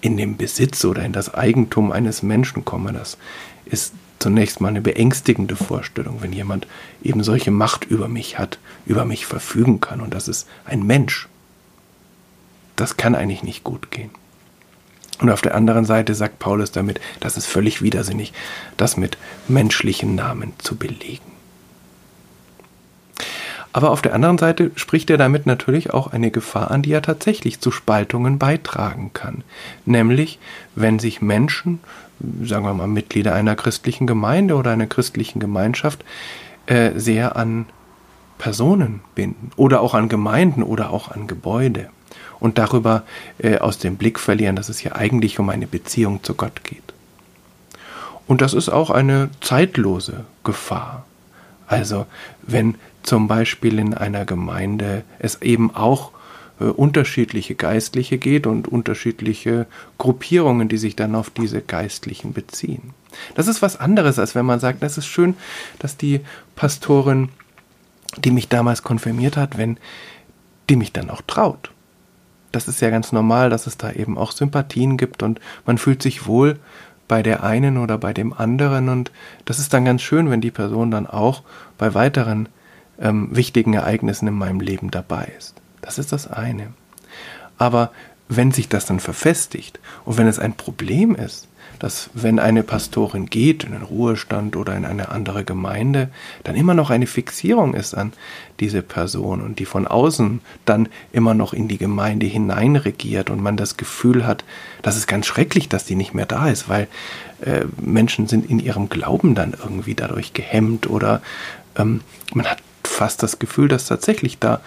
in 0.00 0.16
den 0.16 0.36
Besitz 0.36 0.84
oder 0.84 1.04
in 1.04 1.12
das 1.12 1.34
Eigentum 1.34 1.92
eines 1.92 2.22
Menschen 2.22 2.64
komme, 2.64 2.92
das 2.92 3.18
ist 3.64 3.92
zunächst 4.18 4.60
mal 4.60 4.68
eine 4.68 4.80
beängstigende 4.80 5.56
Vorstellung, 5.56 6.22
wenn 6.22 6.32
jemand 6.32 6.66
eben 7.02 7.22
solche 7.22 7.50
Macht 7.50 7.84
über 7.84 8.08
mich 8.08 8.38
hat, 8.38 8.58
über 8.86 9.04
mich 9.04 9.26
verfügen 9.26 9.80
kann 9.80 10.00
und 10.00 10.14
das 10.14 10.28
ist 10.28 10.48
ein 10.64 10.84
Mensch. 10.84 11.28
Das 12.76 12.96
kann 12.96 13.14
eigentlich 13.14 13.42
nicht 13.42 13.64
gut 13.64 13.90
gehen. 13.90 14.10
Und 15.18 15.30
auf 15.30 15.40
der 15.40 15.54
anderen 15.54 15.86
Seite 15.86 16.14
sagt 16.14 16.38
Paulus 16.38 16.72
damit, 16.72 17.00
das 17.20 17.36
ist 17.36 17.46
völlig 17.46 17.80
widersinnig, 17.80 18.32
das 18.76 18.96
mit 18.96 19.16
menschlichen 19.48 20.14
Namen 20.14 20.52
zu 20.58 20.76
belegen. 20.76 21.36
Aber 23.72 23.90
auf 23.90 24.00
der 24.00 24.14
anderen 24.14 24.38
Seite 24.38 24.70
spricht 24.76 25.10
er 25.10 25.18
damit 25.18 25.44
natürlich 25.44 25.92
auch 25.92 26.06
eine 26.06 26.30
Gefahr 26.30 26.70
an, 26.70 26.80
die 26.80 26.88
ja 26.88 27.02
tatsächlich 27.02 27.60
zu 27.60 27.70
Spaltungen 27.70 28.38
beitragen 28.38 29.10
kann. 29.12 29.44
Nämlich, 29.84 30.38
wenn 30.74 30.98
sich 30.98 31.20
Menschen, 31.20 31.80
sagen 32.42 32.64
wir 32.64 32.74
mal 32.74 32.86
Mitglieder 32.86 33.34
einer 33.34 33.56
christlichen 33.56 34.06
Gemeinde 34.06 34.54
oder 34.54 34.70
einer 34.70 34.86
christlichen 34.86 35.40
Gemeinschaft, 35.40 36.04
äh, 36.66 36.92
sehr 36.96 37.36
an 37.36 37.66
Personen 38.38 39.00
binden 39.14 39.50
oder 39.56 39.80
auch 39.80 39.94
an 39.94 40.08
Gemeinden 40.08 40.62
oder 40.62 40.90
auch 40.90 41.10
an 41.10 41.26
Gebäude 41.26 41.88
und 42.40 42.58
darüber 42.58 43.04
äh, 43.38 43.58
aus 43.58 43.78
dem 43.78 43.96
Blick 43.96 44.18
verlieren, 44.18 44.56
dass 44.56 44.68
es 44.68 44.82
ja 44.82 44.92
eigentlich 44.92 45.38
um 45.38 45.48
eine 45.48 45.66
Beziehung 45.66 46.22
zu 46.22 46.34
Gott 46.34 46.64
geht. 46.64 46.82
Und 48.26 48.40
das 48.40 48.54
ist 48.54 48.68
auch 48.68 48.90
eine 48.90 49.30
zeitlose 49.40 50.24
Gefahr. 50.44 51.04
Also 51.66 52.06
wenn 52.42 52.76
zum 53.02 53.28
Beispiel 53.28 53.78
in 53.78 53.94
einer 53.94 54.24
Gemeinde 54.24 55.04
es 55.18 55.40
eben 55.42 55.74
auch 55.74 56.10
unterschiedliche 56.64 57.54
Geistliche 57.54 58.18
geht 58.18 58.46
und 58.46 58.68
unterschiedliche 58.68 59.66
Gruppierungen, 59.98 60.68
die 60.68 60.78
sich 60.78 60.96
dann 60.96 61.14
auf 61.14 61.30
diese 61.30 61.60
Geistlichen 61.60 62.32
beziehen. 62.32 62.94
Das 63.34 63.48
ist 63.48 63.62
was 63.62 63.78
anderes, 63.78 64.18
als 64.18 64.34
wenn 64.34 64.46
man 64.46 64.60
sagt, 64.60 64.82
es 64.82 64.98
ist 64.98 65.06
schön, 65.06 65.36
dass 65.78 65.96
die 65.96 66.20
Pastorin, 66.54 67.28
die 68.24 68.30
mich 68.30 68.48
damals 68.48 68.82
konfirmiert 68.82 69.36
hat, 69.36 69.58
wenn 69.58 69.78
die 70.68 70.76
mich 70.76 70.92
dann 70.92 71.10
auch 71.10 71.22
traut. 71.26 71.70
Das 72.52 72.68
ist 72.68 72.80
ja 72.80 72.90
ganz 72.90 73.12
normal, 73.12 73.50
dass 73.50 73.66
es 73.66 73.76
da 73.76 73.92
eben 73.92 74.16
auch 74.16 74.32
Sympathien 74.32 74.96
gibt 74.96 75.22
und 75.22 75.40
man 75.66 75.78
fühlt 75.78 76.02
sich 76.02 76.26
wohl 76.26 76.58
bei 77.08 77.22
der 77.22 77.44
einen 77.44 77.76
oder 77.76 77.98
bei 77.98 78.12
dem 78.12 78.32
anderen 78.32 78.88
und 78.88 79.12
das 79.44 79.58
ist 79.58 79.72
dann 79.72 79.84
ganz 79.84 80.02
schön, 80.02 80.30
wenn 80.30 80.40
die 80.40 80.50
Person 80.50 80.90
dann 80.90 81.06
auch 81.06 81.42
bei 81.78 81.94
weiteren 81.94 82.48
ähm, 82.98 83.28
wichtigen 83.34 83.74
Ereignissen 83.74 84.26
in 84.26 84.34
meinem 84.34 84.60
Leben 84.60 84.90
dabei 84.90 85.30
ist. 85.36 85.54
Das 85.82 85.98
ist 85.98 86.12
das 86.12 86.30
eine. 86.30 86.72
Aber 87.58 87.90
wenn 88.28 88.52
sich 88.52 88.68
das 88.68 88.86
dann 88.86 89.00
verfestigt 89.00 89.78
und 90.04 90.18
wenn 90.18 90.26
es 90.26 90.38
ein 90.38 90.54
Problem 90.54 91.14
ist, 91.14 91.48
dass 91.78 92.10
wenn 92.14 92.38
eine 92.38 92.62
Pastorin 92.62 93.26
geht 93.26 93.64
in 93.64 93.72
den 93.72 93.82
Ruhestand 93.82 94.56
oder 94.56 94.74
in 94.76 94.84
eine 94.84 95.10
andere 95.10 95.44
Gemeinde, 95.44 96.08
dann 96.44 96.56
immer 96.56 96.74
noch 96.74 96.90
eine 96.90 97.06
Fixierung 97.06 97.74
ist 97.74 97.94
an 97.94 98.12
diese 98.60 98.82
Person 98.82 99.42
und 99.42 99.58
die 99.58 99.66
von 99.66 99.86
außen 99.86 100.40
dann 100.64 100.88
immer 101.12 101.34
noch 101.34 101.52
in 101.52 101.68
die 101.68 101.78
Gemeinde 101.78 102.26
hineinregiert 102.26 103.30
und 103.30 103.42
man 103.42 103.56
das 103.56 103.76
Gefühl 103.76 104.26
hat, 104.26 104.44
das 104.82 104.96
ist 104.96 105.06
ganz 105.06 105.26
schrecklich, 105.26 105.68
dass 105.68 105.84
die 105.84 105.96
nicht 105.96 106.14
mehr 106.14 106.26
da 106.26 106.48
ist, 106.48 106.68
weil 106.68 106.88
äh, 107.42 107.64
Menschen 107.80 108.26
sind 108.26 108.48
in 108.48 108.58
ihrem 108.58 108.88
Glauben 108.88 109.34
dann 109.34 109.52
irgendwie 109.52 109.94
dadurch 109.94 110.32
gehemmt 110.32 110.88
oder 110.88 111.20
ähm, 111.76 112.00
man 112.32 112.46
hat 112.46 112.58
fast 112.84 113.22
das 113.22 113.38
Gefühl, 113.38 113.68
dass 113.68 113.86
tatsächlich 113.86 114.38
da 114.38 114.60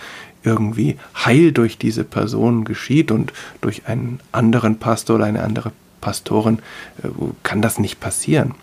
irgendwie 0.44 0.98
Heil 1.16 1.52
durch 1.52 1.78
diese 1.78 2.04
Person 2.04 2.66
geschieht 2.66 3.12
und 3.12 3.34
durch 3.62 3.88
einen 3.88 4.20
anderen 4.32 4.80
Pastor 4.80 5.18
oder 5.18 5.26
eine 5.26 5.44
andere 5.44 5.72
Pastoren 6.02 6.60
äh, 7.04 7.08
kann 7.44 7.62
das 7.62 7.80
nicht 7.80 8.00
passieren. 8.00 8.56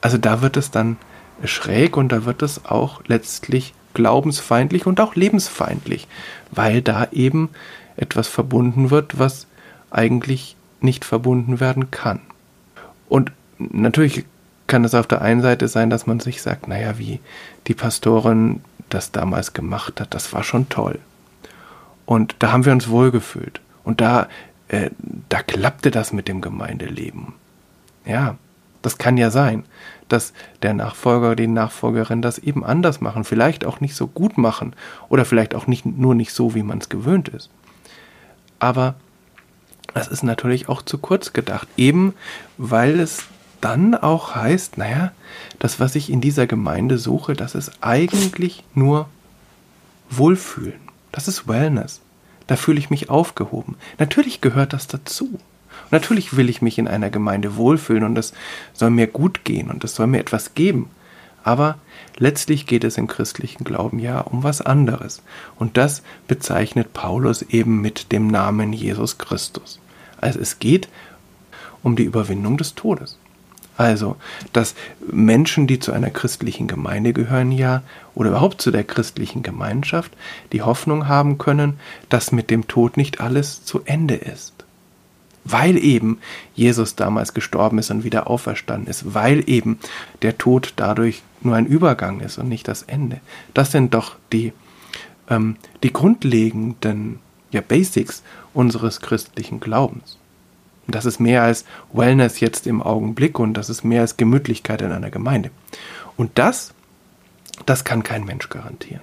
Also 0.00 0.18
da 0.18 0.42
wird 0.42 0.56
es 0.56 0.70
dann 0.70 0.96
schräg 1.44 1.96
und 1.96 2.12
da 2.12 2.24
wird 2.24 2.42
es 2.42 2.64
auch 2.64 3.02
letztlich 3.06 3.74
glaubensfeindlich 3.94 4.86
und 4.86 5.00
auch 5.00 5.14
lebensfeindlich, 5.14 6.06
weil 6.50 6.82
da 6.82 7.08
eben 7.12 7.48
etwas 7.96 8.28
verbunden 8.28 8.90
wird, 8.90 9.18
was 9.18 9.46
eigentlich 9.90 10.56
nicht 10.80 11.04
verbunden 11.04 11.60
werden 11.60 11.90
kann. 11.90 12.20
Und 13.08 13.32
natürlich 13.58 14.24
kann 14.66 14.84
es 14.84 14.94
auf 14.94 15.06
der 15.06 15.22
einen 15.22 15.40
Seite 15.40 15.68
sein, 15.68 15.90
dass 15.90 16.06
man 16.06 16.20
sich 16.20 16.42
sagt, 16.42 16.68
naja, 16.68 16.98
wie 16.98 17.20
die 17.66 17.74
Pastorin 17.74 18.60
das 18.88 19.12
damals 19.12 19.52
gemacht 19.52 20.00
hat, 20.00 20.14
das 20.14 20.32
war 20.32 20.42
schon 20.42 20.68
toll. 20.68 20.98
Und 22.04 22.36
da 22.38 22.52
haben 22.52 22.64
wir 22.64 22.72
uns 22.72 22.88
wohlgefühlt. 22.88 23.60
Und 23.84 24.00
da 24.00 24.28
äh, 24.68 24.90
da 25.28 25.42
klappte 25.42 25.90
das 25.90 26.12
mit 26.12 26.28
dem 26.28 26.40
Gemeindeleben. 26.40 27.34
Ja, 28.04 28.36
das 28.82 28.98
kann 28.98 29.16
ja 29.16 29.30
sein, 29.30 29.64
dass 30.08 30.32
der 30.62 30.74
Nachfolger, 30.74 31.34
die 31.34 31.46
Nachfolgerin 31.46 32.22
das 32.22 32.38
eben 32.38 32.64
anders 32.64 33.00
machen, 33.00 33.24
vielleicht 33.24 33.64
auch 33.64 33.80
nicht 33.80 33.96
so 33.96 34.06
gut 34.06 34.38
machen 34.38 34.74
oder 35.08 35.24
vielleicht 35.24 35.54
auch 35.54 35.66
nicht 35.66 35.86
nur 35.86 36.14
nicht 36.14 36.32
so, 36.32 36.54
wie 36.54 36.62
man 36.62 36.78
es 36.78 36.88
gewöhnt 36.88 37.28
ist. 37.28 37.50
Aber 38.58 38.94
das 39.94 40.08
ist 40.08 40.22
natürlich 40.22 40.68
auch 40.68 40.82
zu 40.82 40.98
kurz 40.98 41.32
gedacht, 41.32 41.68
eben 41.76 42.14
weil 42.58 43.00
es 43.00 43.24
dann 43.66 43.96
auch 43.96 44.36
heißt, 44.36 44.78
naja, 44.78 45.10
das, 45.58 45.80
was 45.80 45.96
ich 45.96 46.08
in 46.08 46.20
dieser 46.20 46.46
Gemeinde 46.46 46.98
suche, 46.98 47.34
das 47.34 47.56
ist 47.56 47.72
eigentlich 47.80 48.62
nur 48.74 49.08
Wohlfühlen. 50.08 50.78
Das 51.10 51.26
ist 51.26 51.48
Wellness. 51.48 52.00
Da 52.46 52.54
fühle 52.54 52.78
ich 52.78 52.90
mich 52.90 53.10
aufgehoben. 53.10 53.74
Natürlich 53.98 54.40
gehört 54.40 54.72
das 54.72 54.86
dazu. 54.86 55.24
Und 55.24 55.90
natürlich 55.90 56.36
will 56.36 56.48
ich 56.48 56.62
mich 56.62 56.78
in 56.78 56.86
einer 56.86 57.10
Gemeinde 57.10 57.56
wohlfühlen 57.56 58.04
und 58.04 58.16
es 58.16 58.34
soll 58.72 58.90
mir 58.90 59.08
gut 59.08 59.44
gehen 59.44 59.68
und 59.68 59.82
es 59.82 59.96
soll 59.96 60.06
mir 60.06 60.20
etwas 60.20 60.54
geben. 60.54 60.88
Aber 61.42 61.78
letztlich 62.18 62.66
geht 62.66 62.84
es 62.84 62.96
im 62.96 63.08
christlichen 63.08 63.64
Glauben 63.64 63.98
ja 63.98 64.20
um 64.20 64.44
was 64.44 64.60
anderes. 64.60 65.24
Und 65.56 65.76
das 65.76 66.04
bezeichnet 66.28 66.92
Paulus 66.92 67.42
eben 67.42 67.80
mit 67.80 68.12
dem 68.12 68.28
Namen 68.28 68.72
Jesus 68.72 69.18
Christus. 69.18 69.80
Also 70.20 70.38
es 70.38 70.60
geht 70.60 70.88
um 71.82 71.96
die 71.96 72.04
Überwindung 72.04 72.58
des 72.58 72.76
Todes. 72.76 73.18
Also, 73.76 74.16
dass 74.52 74.74
Menschen, 75.10 75.66
die 75.66 75.78
zu 75.78 75.92
einer 75.92 76.10
christlichen 76.10 76.66
Gemeinde 76.66 77.12
gehören, 77.12 77.52
ja, 77.52 77.82
oder 78.14 78.30
überhaupt 78.30 78.62
zu 78.62 78.70
der 78.70 78.84
christlichen 78.84 79.42
Gemeinschaft, 79.42 80.12
die 80.52 80.62
Hoffnung 80.62 81.08
haben 81.08 81.36
können, 81.36 81.78
dass 82.08 82.32
mit 82.32 82.50
dem 82.50 82.68
Tod 82.68 82.96
nicht 82.96 83.20
alles 83.20 83.64
zu 83.64 83.82
Ende 83.84 84.14
ist. 84.14 84.54
Weil 85.44 85.76
eben 85.76 86.18
Jesus 86.54 86.96
damals 86.96 87.34
gestorben 87.34 87.78
ist 87.78 87.90
und 87.90 88.02
wieder 88.02 88.28
auferstanden 88.28 88.88
ist, 88.88 89.14
weil 89.14 89.48
eben 89.48 89.78
der 90.22 90.38
Tod 90.38 90.72
dadurch 90.76 91.22
nur 91.42 91.54
ein 91.54 91.66
Übergang 91.66 92.20
ist 92.20 92.38
und 92.38 92.48
nicht 92.48 92.66
das 92.66 92.82
Ende. 92.82 93.20
Das 93.54 93.70
sind 93.70 93.94
doch 93.94 94.16
die, 94.32 94.52
ähm, 95.28 95.56
die 95.82 95.92
grundlegenden 95.92 97.20
ja, 97.52 97.60
Basics 97.60 98.22
unseres 98.54 99.00
christlichen 99.00 99.60
Glaubens. 99.60 100.18
Das 100.88 101.04
ist 101.04 101.18
mehr 101.18 101.42
als 101.42 101.64
Wellness 101.92 102.40
jetzt 102.40 102.66
im 102.66 102.82
Augenblick 102.82 103.38
und 103.38 103.54
das 103.54 103.70
ist 103.70 103.84
mehr 103.84 104.02
als 104.02 104.16
Gemütlichkeit 104.16 104.82
in 104.82 104.92
einer 104.92 105.10
Gemeinde. 105.10 105.50
Und 106.16 106.32
das, 106.34 106.74
das 107.66 107.84
kann 107.84 108.02
kein 108.02 108.24
Mensch 108.24 108.48
garantieren. 108.48 109.02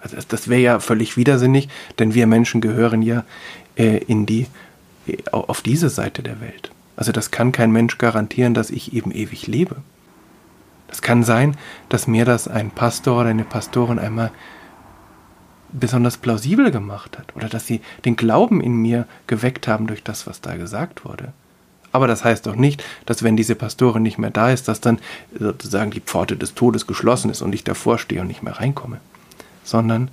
Also 0.00 0.16
das 0.28 0.48
wäre 0.48 0.60
ja 0.60 0.80
völlig 0.80 1.16
widersinnig, 1.16 1.68
denn 1.98 2.14
wir 2.14 2.26
Menschen 2.26 2.60
gehören 2.60 3.02
ja 3.02 3.24
äh, 3.76 3.98
in 3.98 4.26
die, 4.26 4.46
äh, 5.06 5.16
auf 5.32 5.62
diese 5.62 5.88
Seite 5.88 6.22
der 6.22 6.40
Welt. 6.40 6.70
Also 6.96 7.12
das 7.12 7.30
kann 7.30 7.52
kein 7.52 7.72
Mensch 7.72 7.98
garantieren, 7.98 8.54
dass 8.54 8.70
ich 8.70 8.92
eben 8.92 9.10
ewig 9.10 9.46
lebe. 9.46 9.76
Das 10.88 11.02
kann 11.02 11.24
sein, 11.24 11.56
dass 11.88 12.06
mir 12.06 12.24
das 12.24 12.48
ein 12.48 12.70
Pastor 12.70 13.20
oder 13.20 13.30
eine 13.30 13.44
Pastorin 13.44 13.98
einmal 13.98 14.30
besonders 15.72 16.16
plausibel 16.16 16.70
gemacht 16.70 17.18
hat 17.18 17.34
oder 17.34 17.48
dass 17.48 17.66
sie 17.66 17.80
den 18.04 18.16
Glauben 18.16 18.60
in 18.60 18.76
mir 18.76 19.06
geweckt 19.26 19.68
haben 19.68 19.86
durch 19.86 20.02
das, 20.02 20.26
was 20.26 20.40
da 20.40 20.56
gesagt 20.56 21.04
wurde. 21.04 21.32
Aber 21.92 22.06
das 22.06 22.24
heißt 22.24 22.46
doch 22.46 22.56
nicht, 22.56 22.84
dass 23.06 23.22
wenn 23.22 23.36
diese 23.36 23.54
Pastorin 23.54 24.02
nicht 24.02 24.18
mehr 24.18 24.30
da 24.30 24.50
ist, 24.50 24.68
dass 24.68 24.80
dann 24.80 24.98
sozusagen 25.38 25.90
die 25.90 26.00
Pforte 26.00 26.36
des 26.36 26.54
Todes 26.54 26.86
geschlossen 26.86 27.30
ist 27.30 27.42
und 27.42 27.54
ich 27.54 27.64
davor 27.64 27.98
stehe 27.98 28.20
und 28.20 28.26
nicht 28.26 28.42
mehr 28.42 28.58
reinkomme. 28.58 29.00
Sondern 29.64 30.10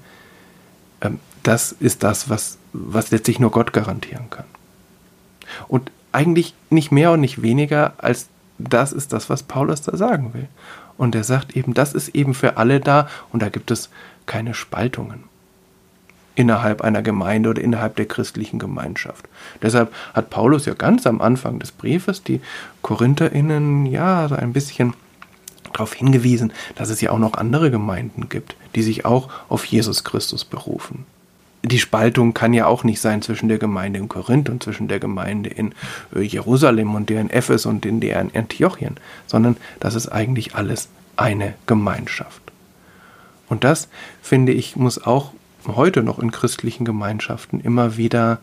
ähm, 1.01 1.19
das 1.43 1.73
ist 1.73 2.03
das, 2.03 2.29
was, 2.29 2.57
was 2.71 3.11
letztlich 3.11 3.39
nur 3.39 3.51
Gott 3.51 3.73
garantieren 3.73 4.29
kann. 4.29 4.45
Und 5.67 5.91
eigentlich 6.13 6.53
nicht 6.69 6.91
mehr 6.91 7.11
und 7.11 7.21
nicht 7.21 7.41
weniger 7.41 7.93
als 7.97 8.27
das 8.59 8.93
ist 8.93 9.11
das, 9.11 9.29
was 9.29 9.43
Paulus 9.43 9.81
da 9.81 9.97
sagen 9.97 10.33
will. 10.33 10.47
Und 10.97 11.15
er 11.15 11.23
sagt 11.23 11.57
eben, 11.57 11.73
das 11.73 11.93
ist 11.93 12.09
eben 12.09 12.33
für 12.33 12.55
alle 12.55 12.79
da 12.79 13.09
und 13.31 13.41
da 13.41 13.49
gibt 13.49 13.71
es 13.71 13.89
keine 14.25 14.53
Spaltungen 14.53 15.25
innerhalb 16.35 16.81
einer 16.81 17.01
Gemeinde 17.01 17.49
oder 17.49 17.61
innerhalb 17.61 17.95
der 17.95 18.05
christlichen 18.05 18.59
Gemeinschaft. 18.59 19.25
Deshalb 19.61 19.93
hat 20.13 20.29
Paulus 20.29 20.65
ja 20.65 20.73
ganz 20.73 21.05
am 21.05 21.21
Anfang 21.21 21.59
des 21.59 21.71
Briefes 21.71 22.23
die 22.23 22.41
KorintherInnen 22.81 23.85
ja 23.85 24.27
so 24.27 24.35
ein 24.35 24.53
bisschen 24.53 24.93
darauf 25.71 25.93
hingewiesen, 25.93 26.53
dass 26.75 26.89
es 26.89 27.01
ja 27.01 27.11
auch 27.11 27.19
noch 27.19 27.33
andere 27.33 27.71
Gemeinden 27.71 28.29
gibt, 28.29 28.55
die 28.75 28.83
sich 28.83 29.05
auch 29.05 29.29
auf 29.49 29.65
Jesus 29.65 30.03
Christus 30.03 30.45
berufen. 30.45 31.05
Die 31.65 31.79
Spaltung 31.79 32.33
kann 32.33 32.53
ja 32.53 32.65
auch 32.65 32.83
nicht 32.83 32.99
sein 32.99 33.21
zwischen 33.21 33.47
der 33.47 33.57
Gemeinde 33.57 33.99
in 33.99 34.09
Korinth 34.09 34.49
und 34.49 34.61
zwischen 34.61 34.89
der 34.89 34.99
Gemeinde 34.99 35.49
in 35.49 35.73
äh, 36.13 36.21
Jerusalem 36.21 36.93
und 36.93 37.09
der 37.09 37.21
in 37.21 37.29
Ephes 37.29 37.65
und 37.65 37.85
in 37.85 38.01
der 38.01 38.19
in 38.19 38.35
Antiochien, 38.35 38.97
sondern 39.27 39.55
das 39.79 39.95
ist 39.95 40.09
eigentlich 40.09 40.55
alles 40.55 40.89
eine 41.15 41.53
Gemeinschaft. 41.65 42.41
Und 43.47 43.63
das, 43.63 43.87
finde 44.21 44.51
ich, 44.51 44.75
muss 44.75 45.01
auch 45.05 45.31
heute 45.67 46.04
noch 46.04 46.19
in 46.19 46.32
christlichen 46.32 46.86
Gemeinschaften 46.86 47.60
immer 47.60 47.97
wieder 47.97 48.39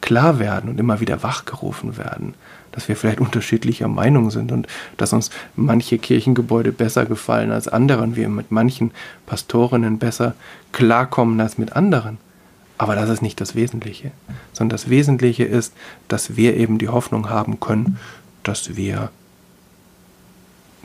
klar 0.00 0.38
werden 0.38 0.70
und 0.70 0.80
immer 0.80 1.00
wieder 1.00 1.22
wachgerufen 1.22 1.96
werden, 1.96 2.34
dass 2.72 2.88
wir 2.88 2.96
vielleicht 2.96 3.20
unterschiedlicher 3.20 3.88
Meinung 3.88 4.30
sind 4.30 4.52
und 4.52 4.66
dass 4.96 5.12
uns 5.12 5.30
manche 5.56 5.98
Kirchengebäude 5.98 6.72
besser 6.72 7.06
gefallen 7.06 7.50
als 7.50 7.68
andere 7.68 8.02
und 8.02 8.16
wir 8.16 8.28
mit 8.28 8.50
manchen 8.50 8.92
Pastorinnen 9.26 9.98
besser 9.98 10.34
klarkommen 10.72 11.40
als 11.40 11.58
mit 11.58 11.74
anderen. 11.74 12.18
Aber 12.78 12.94
das 12.94 13.10
ist 13.10 13.20
nicht 13.20 13.40
das 13.40 13.54
Wesentliche, 13.54 14.10
sondern 14.54 14.70
das 14.70 14.88
Wesentliche 14.88 15.44
ist, 15.44 15.74
dass 16.08 16.36
wir 16.36 16.56
eben 16.56 16.78
die 16.78 16.88
Hoffnung 16.88 17.28
haben 17.28 17.60
können, 17.60 17.98
dass 18.42 18.74
wir 18.74 19.10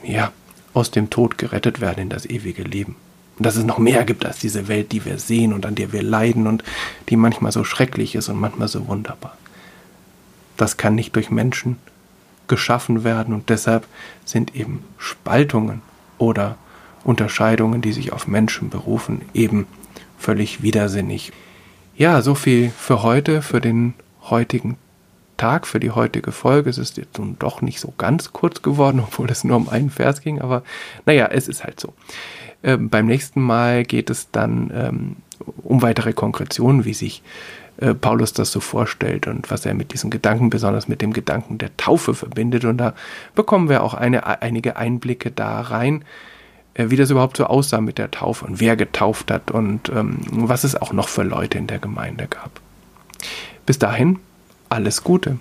ja 0.03 0.31
aus 0.73 0.91
dem 0.91 1.09
Tod 1.09 1.37
gerettet 1.37 1.79
werden 1.79 2.01
in 2.01 2.09
das 2.09 2.25
ewige 2.25 2.63
Leben. 2.63 2.97
Und 3.37 3.45
dass 3.45 3.55
es 3.55 3.65
noch 3.65 3.79
mehr 3.79 4.05
gibt 4.05 4.25
als 4.25 4.39
diese 4.39 4.67
Welt, 4.67 4.91
die 4.91 5.03
wir 5.05 5.17
sehen 5.17 5.53
und 5.53 5.65
an 5.65 5.75
der 5.75 5.91
wir 5.91 6.03
leiden 6.03 6.47
und 6.47 6.63
die 7.09 7.17
manchmal 7.17 7.51
so 7.51 7.63
schrecklich 7.63 8.15
ist 8.15 8.29
und 8.29 8.39
manchmal 8.39 8.67
so 8.67 8.87
wunderbar. 8.87 9.37
Das 10.57 10.77
kann 10.77 10.95
nicht 10.95 11.15
durch 11.15 11.31
Menschen 11.31 11.77
geschaffen 12.47 13.03
werden 13.03 13.33
und 13.33 13.49
deshalb 13.49 13.87
sind 14.23 14.55
eben 14.55 14.83
Spaltungen 14.97 15.81
oder 16.17 16.57
Unterscheidungen, 17.03 17.81
die 17.81 17.91
sich 17.91 18.13
auf 18.13 18.27
Menschen 18.27 18.69
berufen, 18.69 19.21
eben 19.33 19.67
völlig 20.17 20.63
widersinnig. 20.63 21.31
Ja, 21.97 22.21
so 22.21 22.35
viel 22.35 22.71
für 22.77 23.03
heute, 23.03 23.41
für 23.41 23.61
den 23.61 23.93
heutigen 24.29 24.77
Tag, 25.37 25.67
für 25.67 25.79
die 25.79 25.91
heutige 25.91 26.31
Folge. 26.31 26.69
Es 26.69 26.77
ist 26.77 26.97
jetzt 26.97 27.17
nun 27.19 27.37
doch 27.39 27.61
nicht 27.61 27.79
so 27.79 27.93
ganz 27.97 28.33
kurz 28.33 28.61
geworden, 28.61 28.99
obwohl 29.03 29.29
es 29.29 29.43
nur 29.43 29.57
um 29.57 29.69
einen 29.69 29.89
Vers 29.89 30.21
ging, 30.21 30.41
aber 30.41 30.63
naja, 31.05 31.27
es 31.27 31.47
ist 31.47 31.63
halt 31.63 31.79
so. 31.79 31.93
Ähm, 32.63 32.89
beim 32.89 33.05
nächsten 33.05 33.41
Mal 33.41 33.83
geht 33.83 34.09
es 34.09 34.31
dann 34.31 34.71
ähm, 34.73 35.15
um 35.63 35.81
weitere 35.81 36.13
Konkretionen, 36.13 36.85
wie 36.85 36.93
sich 36.93 37.21
äh, 37.77 37.93
Paulus 37.93 38.33
das 38.33 38.51
so 38.51 38.59
vorstellt 38.59 39.27
und 39.27 39.51
was 39.51 39.65
er 39.65 39.73
mit 39.73 39.93
diesem 39.93 40.09
Gedanken, 40.09 40.49
besonders 40.49 40.87
mit 40.87 41.01
dem 41.01 41.13
Gedanken 41.13 41.57
der 41.57 41.75
Taufe 41.77 42.13
verbindet. 42.13 42.65
Und 42.65 42.77
da 42.77 42.93
bekommen 43.35 43.69
wir 43.69 43.83
auch 43.83 43.93
eine, 43.93 44.41
einige 44.41 44.77
Einblicke 44.77 45.31
da 45.31 45.61
rein, 45.61 46.05
äh, 46.73 46.89
wie 46.89 46.95
das 46.95 47.09
überhaupt 47.09 47.37
so 47.37 47.45
aussah 47.45 47.81
mit 47.81 47.97
der 47.97 48.11
Taufe 48.11 48.45
und 48.45 48.59
wer 48.59 48.75
getauft 48.75 49.29
hat 49.29 49.51
und 49.51 49.89
ähm, 49.89 50.19
was 50.29 50.63
es 50.63 50.75
auch 50.75 50.93
noch 50.93 51.09
für 51.09 51.23
Leute 51.23 51.57
in 51.57 51.67
der 51.67 51.79
Gemeinde 51.79 52.27
gab. 52.27 52.61
Bis 53.65 53.79
dahin, 53.79 54.19
alles 54.69 55.03
Gute. 55.03 55.37